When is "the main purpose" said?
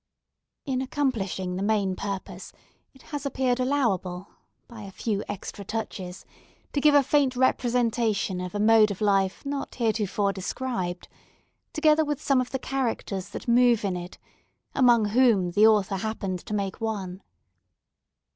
1.57-2.51